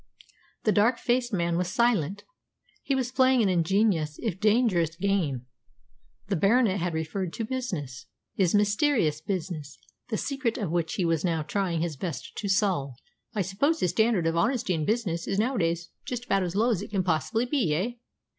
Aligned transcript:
The 0.63 0.71
dark 0.71 0.97
faced 0.97 1.31
man 1.31 1.57
was 1.57 1.67
silent. 1.67 2.23
He 2.81 2.95
was 2.95 3.11
playing 3.11 3.43
an 3.43 3.49
ingenious, 3.49 4.17
if 4.23 4.39
dangerous, 4.39 4.95
game. 4.95 5.45
The 6.27 6.35
Baronet 6.35 6.79
had 6.79 6.95
referred 6.95 7.31
to 7.33 7.45
business 7.45 8.07
his 8.33 8.55
mysterious 8.55 9.21
business, 9.21 9.77
the 10.09 10.17
secret 10.17 10.57
of 10.57 10.71
which 10.71 10.95
he 10.95 11.05
was 11.05 11.23
now 11.23 11.43
trying 11.43 11.81
his 11.81 11.97
best 11.97 12.35
to 12.37 12.49
solve. 12.49 12.95
"Yes," 12.95 13.01
he 13.01 13.03
said 13.03 13.09
at 13.11 13.27
length, 13.27 13.37
"I 13.37 13.41
suppose 13.43 13.79
the 13.79 13.87
standard 13.89 14.25
of 14.25 14.35
honesty 14.35 14.73
in 14.73 14.85
business 14.85 15.27
is 15.27 15.37
nowadays 15.37 15.91
just 16.03 16.25
about 16.25 16.41
as 16.41 16.55
low 16.55 16.71
as 16.71 16.81
it 16.81 16.89
can 16.89 17.03
possibly 17.03 17.45
be, 17.45 17.75
eh? 17.75 17.91